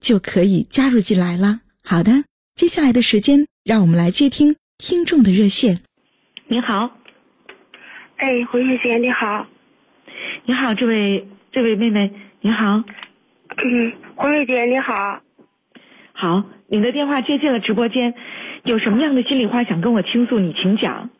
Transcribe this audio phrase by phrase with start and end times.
[0.00, 1.60] 就可以加入进来了。
[1.84, 5.80] 好的，接下来的时间，让我们来接听听众的热线。
[6.48, 6.90] 你好，
[8.16, 9.46] 哎，胡玉姐你好，
[10.46, 12.82] 你好，这位这位妹妹你好，
[13.56, 15.20] 嗯，红瑞姐你好，
[16.12, 18.14] 好，你的电话接进了直播间，
[18.64, 21.10] 有什么样的心里话想跟我倾诉，你请讲。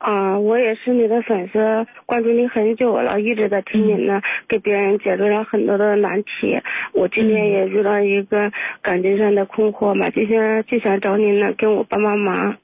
[0.00, 6.58] 啊，我也是你的粉丝，关注你很久了，一直在听你呢，给别人解决了很多的难题。
[6.94, 12.56] 我今天也遇到一个感情上的困惑嘛，就想就想找你呢，跟我帮帮忙，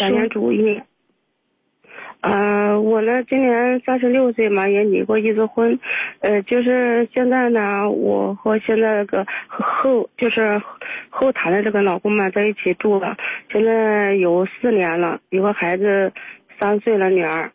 [0.00, 0.82] 想点主意。
[2.22, 5.78] 呃，我呢今年三十六岁嘛，也离过一次婚，
[6.18, 10.60] 呃，就是现在呢，我和现在那个后就是
[11.08, 13.16] 后谈的这个老公嘛在一起住了，
[13.52, 16.12] 现在有四年了，有个孩子。
[16.58, 17.52] 三岁了女儿，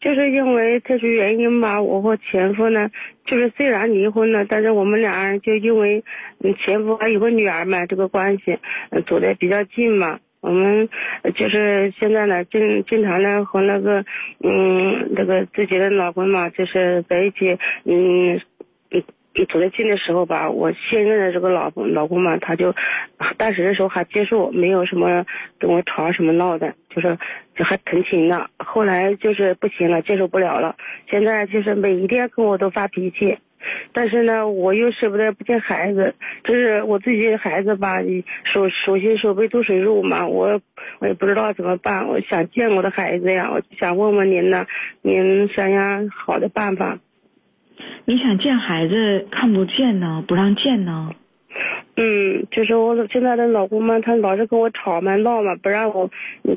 [0.00, 2.90] 就是因为特殊原因吧，我和前夫呢，
[3.26, 6.02] 就是虽然离婚了，但是我们俩人就因为
[6.64, 8.58] 前夫还有个女儿嘛，这个关系
[9.06, 10.88] 走的比较近嘛，我们
[11.34, 14.04] 就是现在呢，经经常呢和那个
[14.42, 18.40] 嗯那个自己的老公嘛，就是在一起嗯
[18.90, 19.02] 嗯。
[19.50, 22.74] 走得近的时候吧，我现任的这个老公老公嘛，他就，
[23.38, 25.24] 当时的时候还接受，没有什么
[25.58, 27.18] 跟我吵什么闹的，就是
[27.56, 28.50] 就还挺亲的。
[28.58, 30.76] 后来就是不行了，接受不了了，
[31.08, 33.38] 现在就是每一天跟我都发脾气，
[33.92, 36.14] 但是呢，我又舍不得不见孩子，
[36.44, 38.00] 就是我自己孩子吧，
[38.44, 40.60] 手手心手背都是肉嘛，我
[40.98, 44.66] 我也不知道怎么办，我想见我的孩子呀，我想问问您呢，
[45.00, 46.98] 您想想好的办法。
[48.04, 51.10] 你想见孩子看不见呢，不让见呢？
[51.96, 56.08] 嗯，就是我现在的老公嘛，他老是跟我吵嘛闹嘛，不让我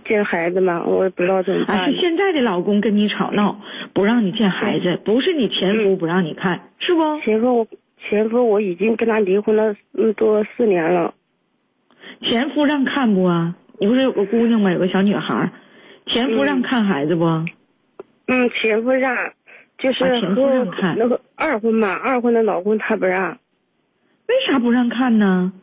[0.06, 1.78] 见孩子嘛，我也不知道怎么办。
[1.78, 3.60] 啊，是现在的老公跟你吵闹，
[3.94, 7.20] 不让你见孩子，不是你前夫不让你看，是不？
[7.22, 7.68] 前夫，
[8.08, 11.14] 前夫我已经跟他离婚了，嗯，多四年了。
[12.22, 13.56] 前夫让看不啊？
[13.80, 14.72] 你不是有个姑娘吗？
[14.72, 15.52] 有个小女孩，
[16.08, 17.26] 前夫让看孩子不？
[17.26, 19.16] 嗯，前夫让。
[19.78, 23.38] 就是和那个二婚嘛，二婚的老公他不让，
[24.28, 25.54] 为啥不让看呢？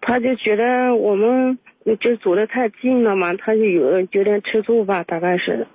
[0.00, 1.58] 他就觉得我们
[1.98, 5.66] 就走的太近了嘛，他就有有点吃醋吧，大概是。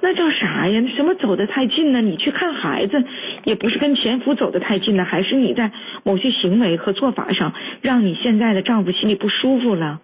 [0.00, 0.82] 那叫啥呀？
[0.96, 2.00] 什么走的太近呢？
[2.00, 3.04] 你去看孩子，
[3.44, 5.70] 也不是跟前夫走的太近了，还是你在
[6.02, 10.00] 某些行为和做法上，让你现在的丈夫心里不舒服了？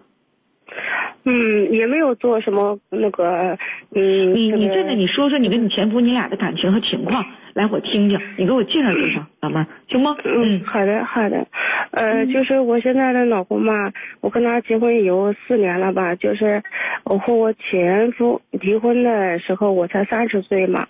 [1.25, 3.57] 嗯，也没有做什么那个，
[3.95, 10.15] 嗯，你你真的你说说你跟你前夫你俩的感情和情况，来我听听，你给我介绍介绍，老妹儿，行吗？
[10.23, 11.47] 嗯，好的好的，
[11.91, 13.91] 呃，就是我现在的老公嘛，
[14.21, 16.61] 我跟他结婚有四年了吧，就是
[17.03, 20.87] 我和我前夫离婚的时候我才三十岁嘛，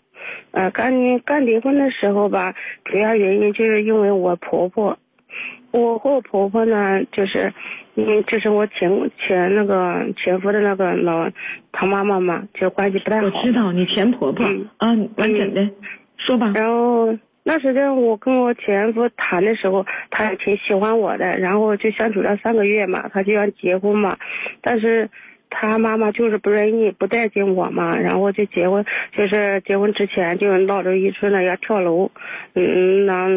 [0.51, 4.97] 呃，刚刚离婚的时候吧，主要原因就是因为我婆婆。
[5.71, 7.53] 我和我婆婆呢，就是，
[7.95, 11.29] 嗯，就是我前前那个前夫的那个老
[11.71, 13.27] 他妈妈嘛，就关系不太好。
[13.27, 14.43] 我知道你前婆婆
[14.77, 14.87] 啊，
[15.17, 15.69] 完整的
[16.17, 16.51] 说吧。
[16.55, 24.17] 然后那时间我跟我前夫谈的时候，他也挺喜欢我的，然后就相处了三个月嘛，他就要结婚嘛，
[24.61, 25.09] 但是。
[25.49, 32.11] 他妈妈就是不愿意不待见我嘛，然后就结婚，就是结婚之前就闹着一出呢要跳楼，
[32.53, 33.27] 嗯，那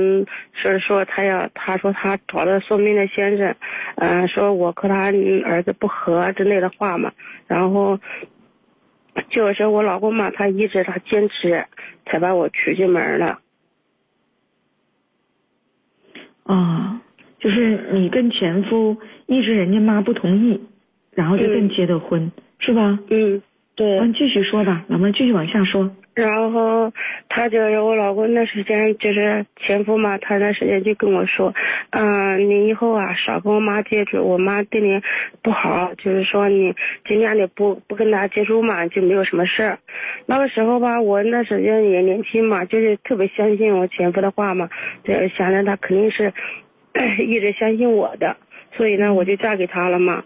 [0.52, 3.54] 是说他要，他说他找的算命的先生，
[3.96, 5.10] 嗯，说我和他
[5.44, 7.12] 儿子不和之类的话嘛，
[7.46, 7.98] 然后
[9.30, 11.66] 就是我老公嘛，他一直他坚持，
[12.06, 13.40] 才把我娶进门了。
[16.44, 17.00] 啊，
[17.38, 20.60] 就是你跟前夫一直人家妈不同意。
[21.14, 22.98] 然后就跟结的婚，是吧？
[23.10, 23.42] 嗯，
[23.76, 23.98] 对。
[23.98, 25.90] 嗯，继续说吧，老妹儿继续往下说。
[26.14, 26.92] 然后
[27.30, 31.54] 他就是我老公那时间就是前夫嘛，他那时间就跟我说，
[31.88, 35.00] 嗯，你以后啊少跟我妈接触，我妈对你
[35.42, 36.74] 不好，就是说你
[37.08, 39.78] 尽量的不不跟她接触嘛，就没有什么事儿。
[40.26, 44.68] 那个时候吧，我那时间也年轻嘛，就是特别相信我前夫的话嘛，
[45.04, 46.30] 就想着他肯定是
[47.26, 48.36] 一直相信我的，
[48.76, 50.22] 所以呢我就嫁给他了嘛。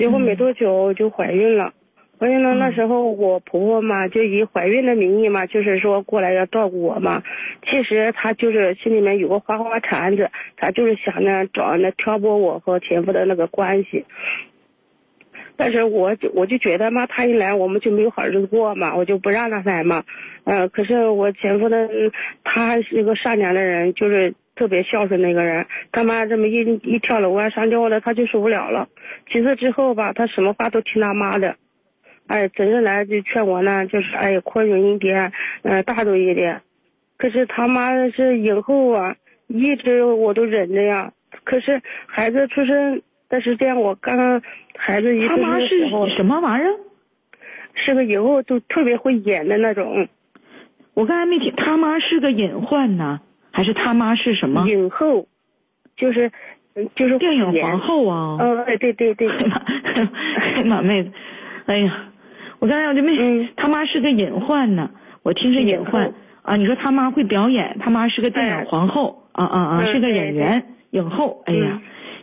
[0.00, 1.74] 结婚没多久就怀孕了。
[2.18, 7.22] 怀孕了那时候，我婆婆嘛就以怀孕的名义嘛，就是说过来要照顾我嘛。
[7.68, 14.06] 其实她就是心里面有个花花肠子，她就是想呢找那挑拨我和前夫的那个关系。
[15.58, 20.02] 但是我就我就觉得嘛，他一来我们就没有好日子过嘛，我就不让他来嘛。
[20.44, 21.76] 嗯，可是我前夫呢，
[22.42, 25.66] 他是一个善良的人，就是特别孝顺那个人。
[25.90, 28.88] 他妈这么一一跳楼啊上吊了，他就受不了了。
[29.32, 31.56] 几次之后吧，他什么话都听他妈的。
[32.26, 36.60] 哎，整日来就劝我呢，就是哎宽容一点，嗯，大度一点。
[37.16, 39.16] 可是他妈是以后啊，
[39.46, 41.12] 一直我都忍着呀。
[41.44, 44.42] 可是孩子出生的时间，我刚刚
[44.76, 46.76] 孩子一出生的时候，什么玩意儿？
[47.74, 50.06] 是个以后都特别会演的那种。
[50.92, 53.20] 我刚才没听，他妈是个隐患呢，
[53.52, 54.66] 还是他妈是什么？
[54.68, 55.26] 影后，
[55.96, 56.30] 就是
[56.94, 58.36] 就是电影皇后啊。
[58.40, 59.28] 嗯，哎，对对对。
[60.64, 61.10] 妈妹子，
[61.66, 62.06] 哎呀。
[62.60, 64.90] 我刚才我就没，他妈是个隐患呢，
[65.22, 66.12] 我听着隐患
[66.42, 66.56] 啊。
[66.56, 71.42] 你说他妈会表演，他妈是个电影皇后啊啊啊，是个演员影后。
[71.46, 71.80] 哎呀，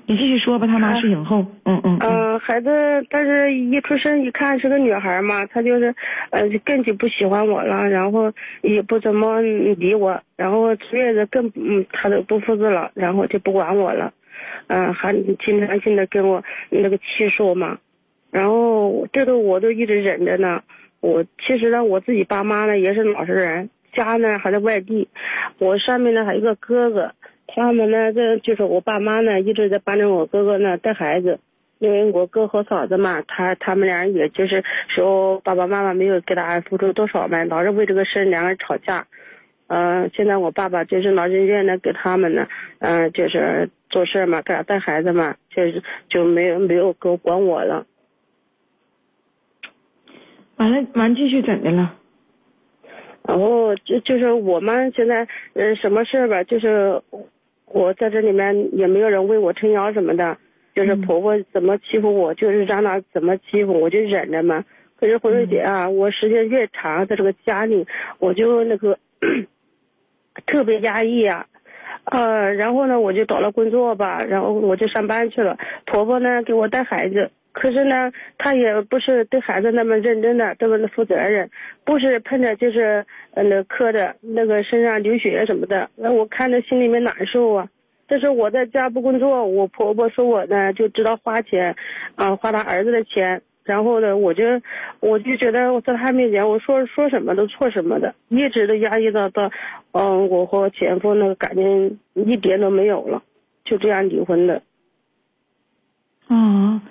[0.10, 1.98] 你继续说吧，他妈是影后，嗯嗯。
[2.00, 2.70] 嗯，孩子，
[3.10, 5.94] 但是一出生一看是个女孩嘛，她就是
[6.30, 8.32] 呃更就不喜欢我了，然后
[8.62, 14.14] 也不怎么理我，然后坐月子更嗯他都不负责了，然后就不管我了，
[14.68, 17.78] 嗯，还经常性的跟我那个气说嘛。
[18.32, 20.62] 然后这都我都一直忍着呢。
[21.02, 25.10] 我其实呢，我自己爸妈呢也是老实人，家呢还在外地。
[25.60, 27.12] 我上面呢还有一个哥哥，
[27.48, 31.40] 他们呢这就是我爸妈呢一直在帮着我哥哥呢带孩子。
[31.80, 39.06] 因为我哥和嫂子嘛，他他们俩也就是说爸爸妈妈没有给他付出多少嘛，老是为这个事两个人吵架。
[39.68, 42.48] 嗯，现在我爸爸就是老人院呢给他们呢，
[42.80, 47.86] 嗯，就是做事嘛，给他带孩子嘛，就是就没有没有给我管我了。
[50.56, 51.94] 完了，完继续怎的了？
[53.28, 57.04] 然后就就是我们现在，嗯，什么事儿吧，就是
[57.68, 60.38] 我在这里面也没有人为我撑腰什么的，
[60.74, 64.64] 就是婆婆怎么欺负我，就是让她怎么欺负，我就忍着嘛。
[65.00, 67.86] 可是红瑞姐啊，我时间越长，在这个家里，
[68.20, 68.98] 我就那个
[70.48, 71.46] 特别压抑啊，
[72.06, 77.30] 呃，然后呢，我就找了工作吧，然后我就上班去了，婆婆呢给我带孩子。
[77.60, 81.50] 可是呢，他也不是对孩子那么认真的，这么的负责任，
[81.84, 87.68] 不是喷着就是呃那磕着那个身上流血什么的，那我看着心里面难受啊。
[88.08, 91.76] 这是我在家不工作，我婆婆说我呢就知道花钱，
[92.14, 94.44] 啊花他儿子的钱，然后呢我就
[95.00, 99.52] 我就觉得我在他面前我说说什么都错什么的，一直都压抑到到，
[99.94, 103.24] 嗯我和前夫那个感情一点都没有了，
[103.66, 104.62] 就这样离婚的。
[106.28, 106.84] 啊。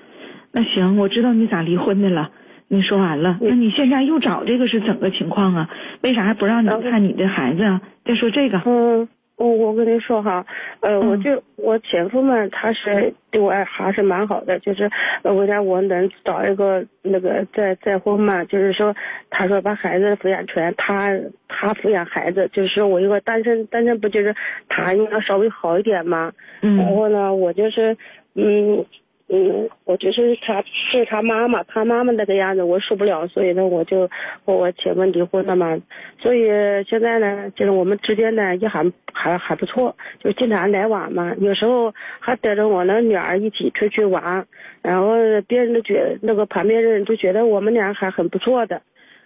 [0.56, 2.30] 那行，我知道你咋离婚的了。
[2.68, 5.68] 你说完了，那你现在又找这个是怎个情况啊？
[6.02, 7.82] 为啥还不让你看你的孩子啊？
[8.06, 8.62] 再说这个。
[8.64, 9.06] 嗯，
[9.36, 10.46] 我我跟你说哈，
[10.80, 14.90] 呃，我就我前夫嘛，他是对我还是蛮好的，就是
[15.24, 18.96] 为了我能找一个那个再再婚嘛，就是说
[19.28, 21.10] 他说把孩子抚养权他
[21.48, 24.34] 他抚养孩子，就是说我一个单身单身不就是
[24.70, 26.32] 他应该稍微好一点嘛。
[26.62, 26.78] 嗯。
[26.78, 27.96] 然后呢，我就是
[28.34, 28.84] 嗯。
[29.28, 34.08] 嗯，我就是他是他妈妈，他妈妈那个样子我受不了，所以呢，我就
[34.44, 35.76] 和我前夫离婚了嘛。
[36.22, 36.46] 所以
[36.88, 41.34] 现在呢，就是我们之间呢也还还还不错，就经常来往嘛。
[41.40, 44.46] 有时候还带着我那女儿一起出去玩，
[44.80, 45.16] 然后
[45.48, 48.80] 别人都觉那个旁边人都觉得我们俩还很不错的。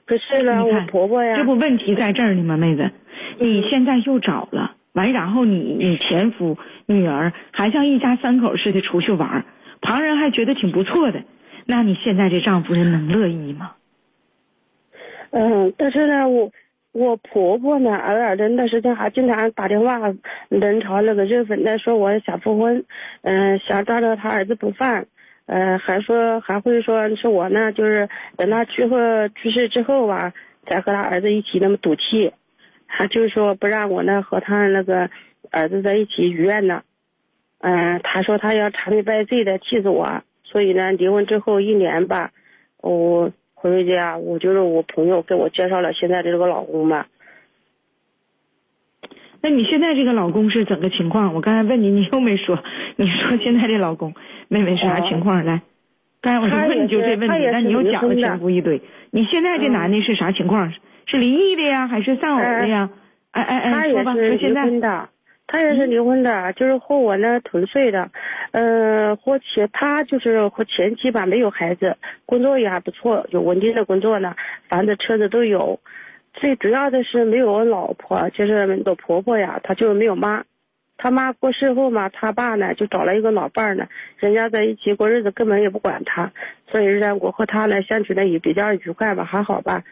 [0.06, 2.90] 可是呢，我婆婆呀，这不问题在这儿呢吗，妹子？
[3.38, 9.44] 你现在又找了完，然后你你前夫女儿还像一家三口似的出去玩。
[9.80, 11.22] 旁人还觉得挺不错的，
[11.66, 13.72] 那你现在这丈夫人能乐意吗？
[15.30, 16.50] 嗯，但是呢，我
[16.92, 19.98] 我婆婆呢，偶尔的那时间还经常打电话，
[20.48, 22.84] 冷嘲那个热讽的说我想复婚，
[23.22, 25.04] 嗯，想抓着他儿子不放，
[25.46, 28.96] 呃，还说还会说是我呢，就是等他去后
[29.28, 30.32] 去世之后吧，
[30.66, 32.32] 再和他儿子一起那么赌气，
[32.86, 35.08] 还就是说不让我呢和他那个
[35.52, 36.82] 儿子在一起医院呢。
[37.60, 42.30] 嗯，他说他要长命百岁的气死我，所以呢，离婚之后一年吧，
[42.80, 47.04] 我红瑞姐啊，我就是我朋友给我介绍了现在的这个老公嘛。
[49.42, 51.34] 那你现在这个老公是怎个情况？
[51.34, 52.58] 我刚才问你，你又没说。
[52.96, 54.14] 你说现在这老公，
[54.48, 55.44] 妹妹是啥情况？
[55.44, 55.60] 来，
[56.22, 58.80] 刚才我就问你就这问题，那你又讲了全部一堆。
[59.10, 60.72] 你现在这男的是啥情况？
[61.06, 62.88] 是离异的呀，还是丧偶的呀？
[63.32, 65.08] 哎哎哎，说吧，说现在。
[65.52, 68.08] 他也是离婚的，就是和我呢同岁的，
[68.52, 74.36] 呃，和前他就是和前妻吧，没有孩子，工作也还不错，有稳定的工作呢，
[74.68, 75.80] 房子车子都有。
[76.34, 80.44] 最主要的是没有老婆，就是老婆婆呀，她就没有妈。
[80.96, 83.88] 他妈过世后嘛，他爸呢就找了一个老伴儿呢，
[84.18, 86.30] 人家在一起过日子，根本也不管他，
[86.70, 89.82] 所以呢，我和他呢相处的也比较愉快吧，还好吧。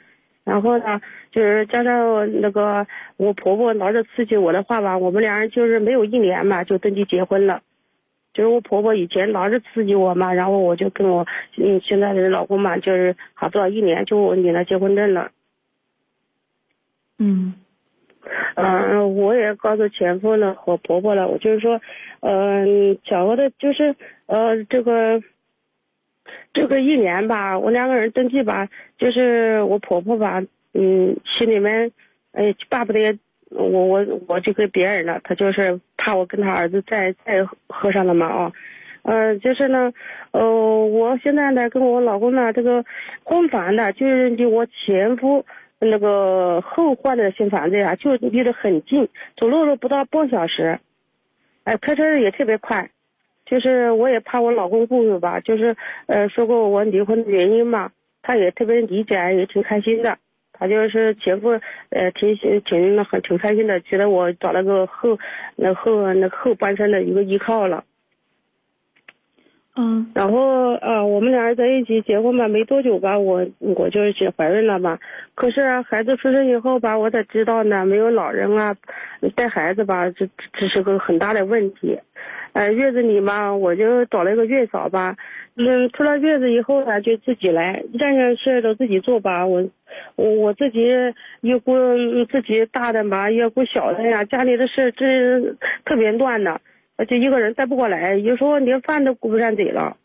[0.49, 0.99] 然后呢，
[1.31, 2.87] 就是加上那个
[3.19, 7.61] 我婆婆老是刺激我的话吧，我们俩人就是没有一年嘛就登记结婚了。
[8.33, 11.26] 就是我婆婆以前老是刺激我嘛，然后我就跟我
[11.59, 15.31] 嗯现在的老公嘛，就是好不到一年就领了结婚证了。
[17.19, 17.52] 嗯，
[18.55, 21.78] 嗯，我也告诉前夫了和婆婆了，我就是说，
[22.21, 25.23] 嗯，讲过的就是呃这个。
[26.59, 30.43] 这个一年吧，我两个人登记吧，就是我婆婆吧，
[30.75, 31.93] 嗯，心里面，
[32.33, 33.17] 哎，巴不得
[33.50, 38.53] 我我我就给别人了，她就是怕我跟她儿子再再喝上了嘛啊，
[39.03, 39.93] 呃，就是呢，
[40.33, 42.85] 呃，我现在呢跟我老公呢这个
[43.23, 45.47] 婚房呢，就是离我前夫
[45.79, 50.81] 那个后换的新房子呀，就离得很近，走路都不到半小时，
[51.62, 52.91] 哎，开车也特别快。
[53.50, 55.75] 就是我也怕我老公顾虑吧，就是
[56.07, 57.90] 呃说过我离婚的原因嘛，
[58.23, 60.19] 他也特别理解，也挺开心的。
[60.52, 61.50] 他就是前夫
[61.90, 65.19] 呃挺挺很挺开心的，觉得我找了个后
[65.57, 67.85] 那后那后半生的一个依靠了。
[69.79, 70.11] 嗯。
[70.15, 74.99] 然后呃，我们俩人在一起结婚吧，没多久吧，我我就是怀孕了嘛。
[75.35, 78.77] 可是孩子出生以后吧，我才知道呢，没有老人啊
[79.35, 81.99] 带孩子吧，这这是个很大的问题。
[82.55, 85.17] 呃，月子里嘛，我就找了一个月嫂吧。
[85.55, 89.47] 嗯，出了月子以后呢，就自己来，任何事都自己做吧。
[89.47, 89.69] 我，
[90.17, 90.87] 我我自己
[91.43, 91.75] 又顾
[92.31, 95.41] 自己大的嘛，又顾小的呀，家里的事这
[95.85, 96.59] 特别乱呢，
[96.99, 99.97] 而且一个人带不过来，有时候连饭都顾不上嘴了。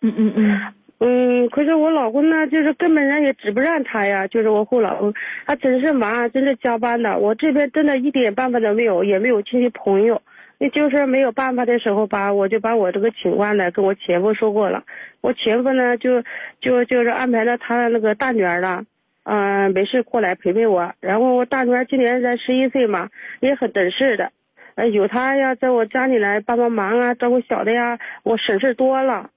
[0.00, 0.60] 嗯嗯嗯。
[0.98, 5.12] 嗯，可是我老公呢，就是根本人也指不上他呀，就是我后老公，
[5.44, 7.18] 他真是忙，真是加班的。
[7.18, 10.22] 我这边真的一点办法都没有，也没有亲戚朋友。
[10.58, 14.84] 那就是没有办法的时候吧，我就把我这个情况呢跟我前夫说过了。
[15.20, 16.22] 我前夫呢就
[16.62, 18.82] 就就是安排了他那个大女儿了，
[19.24, 20.94] 嗯，没事过来陪陪我。
[21.00, 24.32] 然后我大女儿今年才十一岁嘛，也很懂事的，
[24.76, 29.30] 呃，有他呀，在我家里来帮帮忙啊，照顾小的呀，我省事多了。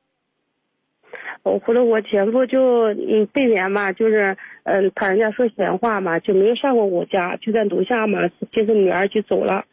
[1.43, 9.63] 我回来我前夫就嗯避免嘛，就是嗯怕人家说闲话嘛，就没有上过我家，就在楼下嘛接着女儿就走了。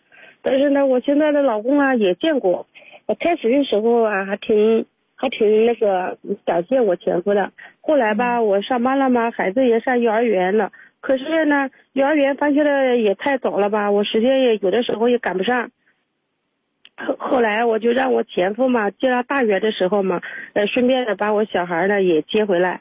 [0.40, 2.66] 但是呢，我现在的老公啊也见过，
[3.06, 7.50] 我开始的时候啊还挺还挺那个感谢我前夫的。
[7.80, 10.70] 后来吧，我上班了嘛，孩子也上幼儿园了。
[11.00, 15.70] 可是呢，幼儿园放学的也太早了吧，我时间也有的时候也赶不上。
[16.96, 20.20] 后后来我就让我前夫嘛接到大学的时候嘛，
[20.54, 22.80] 呃，顺便的把我小孩呢也接回来。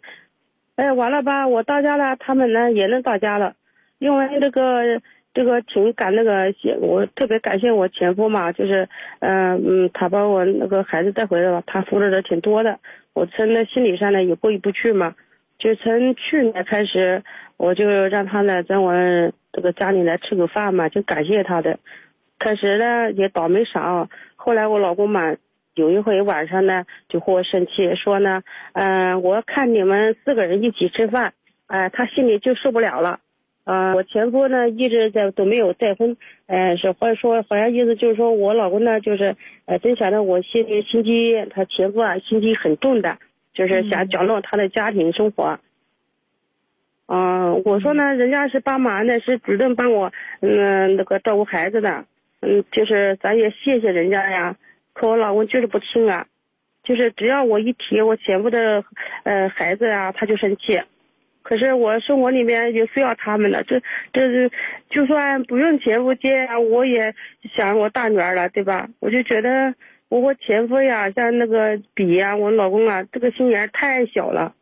[0.75, 3.55] 哎，完了吧，我到家了，他们呢也能到家了，
[3.99, 5.01] 因为这个。
[5.35, 8.87] 这个挺感那个，我特别感谢我前夫嘛，就是，
[9.19, 12.79] 嗯嗯，他把我那个孩子带回来了，他付出的挺多的，
[13.11, 15.13] 我从那心理上呢也过意不去嘛，
[15.57, 17.23] 就从去年开始，
[17.57, 18.93] 我就让他呢在我
[19.53, 21.79] 这个家里来吃个饭嘛，就感谢他的，
[22.39, 25.35] 开始呢也倒没少，后来我老公嘛，
[25.73, 28.43] 有一回晚上呢就和我生气，说呢，
[28.73, 31.33] 嗯，我看你们四个人一起吃饭，
[31.67, 33.19] 哎，他心里就受不了了。
[33.63, 39.35] 啊，我前夫呢一直在都没有再婚，呃，是或者说好像意思就是说我老公呢就是，
[39.65, 43.17] 呃，真想着我心里心机，他前夫啊心机很重的，
[43.55, 45.59] 就是想搅乱他的家庭生活。
[47.07, 52.05] 啊，我说呢，人家是帮忙的，是主动帮我，嗯，那个照顾孩子的，
[52.41, 54.55] 嗯，就是咱也谢谢人家呀。
[54.93, 56.25] 可我老公就是不听啊，
[56.83, 58.83] 就是只要我一提我前夫的，
[59.23, 60.81] 呃，孩子啊，他就生气。
[61.43, 63.79] 可是我生活里面也需要他们的，这
[64.11, 64.51] 这是
[64.89, 67.13] 就算不用前夫接，我也
[67.53, 68.89] 想我大女儿了，对吧？
[68.99, 69.75] 我就觉得
[70.09, 74.53] 我我前夫呀，像那个比呀，我老公啊，这个心眼太小了。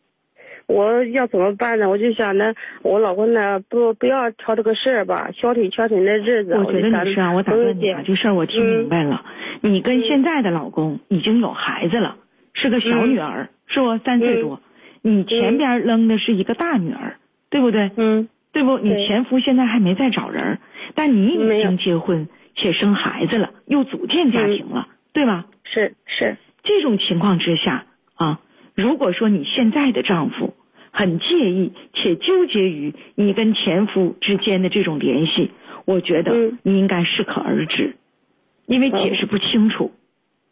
[0.65, 1.89] 我要怎么办呢？
[1.89, 6.55] 我就想呢，我老公呢，不不要挑这个事儿吧，消停消停的日子。
[6.57, 9.25] 我觉得你是啊，我打断你啊，这事儿我听明白了。
[9.61, 12.15] 你跟现在的老公已经有孩子了，
[12.53, 13.97] 是个小女儿，是不？
[13.99, 14.61] 三岁多。
[15.01, 17.17] 你前边扔的是一个大女儿，
[17.49, 17.91] 对不对？
[17.97, 18.79] 嗯，对不？
[18.79, 20.59] 你前夫现在还没再找人，
[20.95, 25.45] 但你已经结婚且生孩子了，又组建家庭了，对吧？
[25.63, 28.39] 是是，这种情况之下啊，
[28.75, 30.53] 如果说你现在的丈夫
[30.91, 35.51] 很介意且纠结于你跟前夫之间的这种联系，
[35.85, 36.59] 我觉得嗯。
[36.63, 37.95] 你应该适可而止，
[38.65, 39.91] 因为解释不清楚，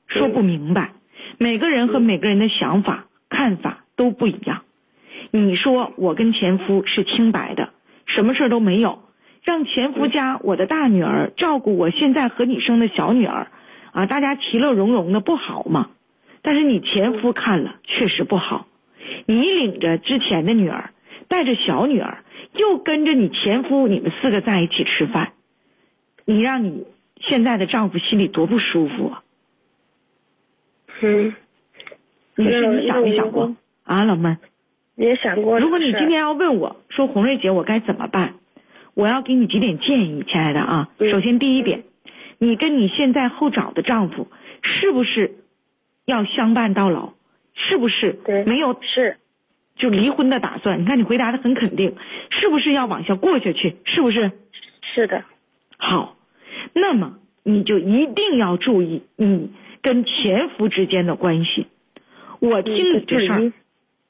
[0.07, 0.93] 说不明白，
[1.37, 4.63] 每个人和每个人的想法、看法都不一样。
[5.31, 7.69] 你说我跟前夫是清白的，
[8.05, 8.99] 什么事儿都没有，
[9.43, 13.47] 让前夫家我的大女儿照顾我现在和你生的小女儿，
[13.91, 15.89] 啊，大家其乐融融的不好吗？
[16.41, 18.65] 但是你前夫看了确实不好，
[19.27, 20.89] 你领着之前的女儿，
[21.27, 22.23] 带着小女儿，
[22.55, 25.33] 又跟着你前夫，你们四个在一起吃饭，
[26.25, 26.85] 你让你
[27.19, 29.23] 现在的丈夫心里多不舒服啊！
[31.03, 31.35] 嗯，
[32.35, 34.37] 你是你想没想过啊，老妹儿？
[34.95, 35.59] 也想过。
[35.59, 38.33] 如果你今天要问我说红瑞姐我该怎么办，
[38.95, 40.89] 我要给你几点建议，亲爱的啊。
[40.97, 41.83] 嗯首先第一点，
[42.43, 44.27] 你跟你现在后找的丈夫
[44.63, 45.35] 是不是
[46.05, 47.13] 要相伴到老？
[47.53, 49.17] 是不是对没有是
[49.75, 50.81] 就离婚的打算？
[50.81, 51.95] 你看你回答的很肯定，
[52.31, 53.75] 是不是要往下过下去？
[53.85, 54.31] 是不是？
[54.81, 55.23] 是的，
[55.77, 56.17] 好，
[56.73, 59.51] 那么你就一定要注意你
[59.83, 61.67] 跟前夫之间的关系。
[62.39, 63.53] 我听你这事儿，嗯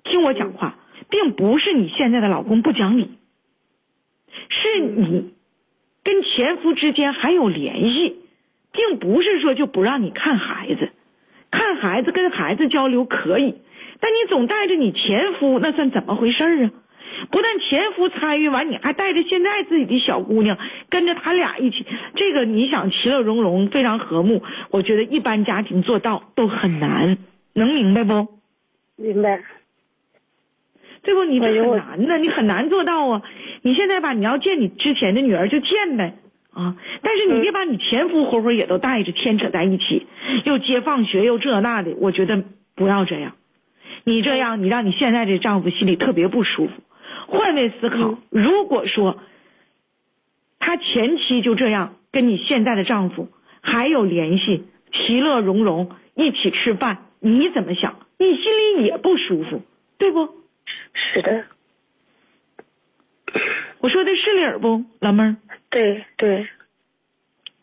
[0.06, 0.78] 听我讲话，
[1.10, 3.12] 并不是你现在的老公不讲理，
[4.50, 5.34] 是你
[6.04, 8.16] 跟前夫之间还有联系，
[8.72, 10.90] 并不是说就不让你看孩子，
[11.52, 13.56] 看孩子跟孩子交流可以，
[14.00, 16.72] 但你总带着你前夫，那算怎么回事儿啊？
[17.30, 20.58] 不但前夫参与完，你还带着现在自己的小姑娘，
[20.90, 21.86] 跟着他俩一起，
[22.16, 27.18] 这个你想其乐融融，非常和睦，我觉得一般家庭做到都很难，
[27.54, 28.28] 能明白不？
[28.96, 29.44] 明白。
[31.04, 31.26] 对不？
[31.26, 33.22] 你很难的，你很难做到啊！
[33.64, 36.16] 你现在吧，你要见你之前的女儿就见呗
[36.54, 40.06] 啊，但是你别把你前夫活活也都带着牵扯在一起，
[40.46, 42.44] 又接放学又这那的，我觉得
[42.76, 43.36] 不要这样。
[44.04, 46.74] 你这样，你让你现在这丈夫心里特别不舒服。
[47.28, 49.20] 换位思考嗯，如果说
[50.60, 53.30] 他前妻就这样跟你现在的丈夫
[53.62, 57.96] 还有联系，其乐融融，一起吃饭，你怎么想？
[58.18, 58.44] 你心
[58.78, 59.62] 里也不舒服，
[59.98, 60.30] 对不？
[60.94, 61.46] 是的，
[63.80, 65.36] 我说的是理儿不，老妹儿？
[65.72, 66.48] 对对，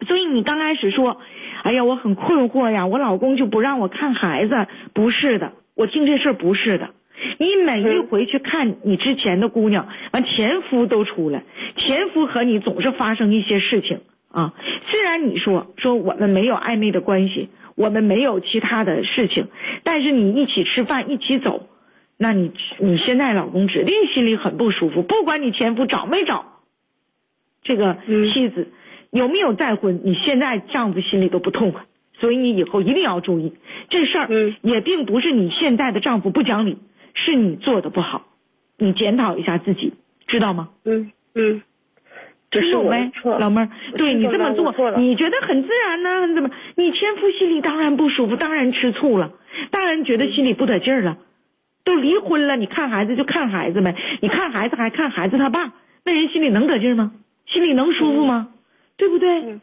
[0.06, 1.20] 所以你刚开始说，
[1.62, 6.90] 哎呀，我很困惑呀，我老公就不让我看孩子，不是的，我听这事儿不是的。
[7.38, 11.42] 你每一回去看你之前的姑娘，完前夫都出来，
[11.76, 14.54] 前夫和你总是发生一些事情啊。
[14.86, 19.48] 虽然你说说我们没有暧昧的关系，我们没有其他的事情，
[19.82, 21.66] 但是你一起吃饭，一起走，
[22.16, 26.57] 那你你现在老公指定心里很不舒服，不管你前夫找没找
[27.68, 28.66] 这个嗯妻子，
[29.10, 31.82] 有没有再婚，你现在丈夫心里都不痛快，
[32.18, 33.52] 所以你以后一定要注意
[33.90, 36.78] 这事儿嗯，也并不是你现在的丈夫不讲理，
[37.12, 38.24] 是你做的不好，
[38.78, 39.92] 你检讨一下自己，
[40.26, 40.70] 知道吗？
[40.86, 41.62] 嗯嗯，
[42.50, 43.38] 这是听懂没我的，错。
[43.38, 43.68] 老妹儿？
[43.98, 46.50] 对你这么做你觉得很自然呢、很怎么？
[46.74, 49.32] 你前夫心里当然不舒服，当然吃醋了，
[49.70, 51.18] 当然觉得心里不得劲儿了。
[51.84, 55.72] 都离婚了，你看孩子就看孩子呗，你看孩子还看孩子他爸，
[56.04, 57.12] 那人心里能得劲儿吗？
[57.48, 58.48] 心里能舒服吗？
[58.96, 59.28] 对不对？
[59.42, 59.60] 嗯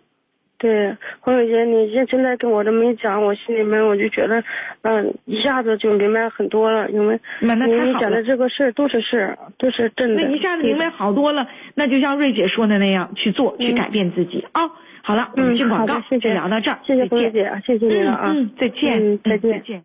[0.57, 4.41] 对，黄小姐，你现现在跟我这么一讲，我心里面我就觉得，
[4.83, 8.23] 嗯、一下子就明白很多了，因为你太好了你讲的。
[8.23, 10.23] 这个事儿都是事儿，都是真的。
[10.23, 11.45] 那一下子明白好多了，
[11.75, 14.61] 那就像瑞姐说的那样去做，去嗯改变自己啊、
[15.03, 18.31] 好了，我们嗯进广告就聊到这儿，谢谢再见红姐，谢谢你了啊。
[18.33, 19.83] 嗯嗯，再见，嗯再见再见。